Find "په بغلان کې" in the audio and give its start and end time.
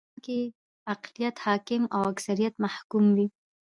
0.03-0.39